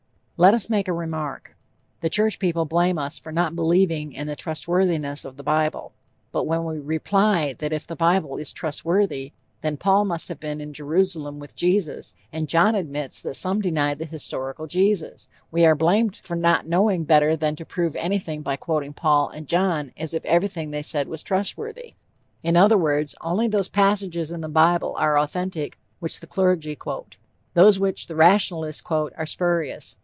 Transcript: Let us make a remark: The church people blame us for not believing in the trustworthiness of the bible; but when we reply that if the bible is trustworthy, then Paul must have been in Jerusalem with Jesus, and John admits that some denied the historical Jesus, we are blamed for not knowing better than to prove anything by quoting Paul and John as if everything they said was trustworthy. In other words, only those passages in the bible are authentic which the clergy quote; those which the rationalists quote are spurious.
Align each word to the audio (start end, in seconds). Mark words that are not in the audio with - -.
Let 0.43 0.55
us 0.55 0.71
make 0.71 0.87
a 0.87 0.91
remark: 0.91 1.55
The 1.99 2.09
church 2.09 2.39
people 2.39 2.65
blame 2.65 2.97
us 2.97 3.19
for 3.19 3.31
not 3.31 3.55
believing 3.55 4.11
in 4.11 4.25
the 4.25 4.35
trustworthiness 4.35 5.23
of 5.23 5.37
the 5.37 5.43
bible; 5.43 5.93
but 6.31 6.45
when 6.47 6.65
we 6.65 6.79
reply 6.79 7.53
that 7.59 7.71
if 7.71 7.85
the 7.85 7.95
bible 7.95 8.37
is 8.37 8.51
trustworthy, 8.51 9.33
then 9.61 9.77
Paul 9.77 10.03
must 10.03 10.29
have 10.29 10.39
been 10.39 10.59
in 10.59 10.73
Jerusalem 10.73 11.37
with 11.37 11.55
Jesus, 11.55 12.15
and 12.33 12.49
John 12.49 12.73
admits 12.73 13.21
that 13.21 13.35
some 13.35 13.61
denied 13.61 13.99
the 13.99 14.05
historical 14.05 14.65
Jesus, 14.65 15.27
we 15.51 15.63
are 15.63 15.75
blamed 15.75 16.15
for 16.15 16.35
not 16.35 16.65
knowing 16.67 17.03
better 17.03 17.35
than 17.35 17.55
to 17.57 17.63
prove 17.63 17.95
anything 17.95 18.41
by 18.41 18.55
quoting 18.55 18.93
Paul 18.93 19.29
and 19.29 19.47
John 19.47 19.91
as 19.95 20.11
if 20.15 20.25
everything 20.25 20.71
they 20.71 20.81
said 20.81 21.07
was 21.07 21.21
trustworthy. 21.21 21.93
In 22.41 22.57
other 22.57 22.79
words, 22.79 23.13
only 23.21 23.47
those 23.47 23.69
passages 23.69 24.31
in 24.31 24.41
the 24.41 24.49
bible 24.49 24.95
are 24.97 25.19
authentic 25.19 25.77
which 25.99 26.19
the 26.19 26.25
clergy 26.25 26.75
quote; 26.75 27.17
those 27.53 27.77
which 27.77 28.07
the 28.07 28.15
rationalists 28.15 28.81
quote 28.81 29.13
are 29.15 29.27
spurious. 29.27 29.97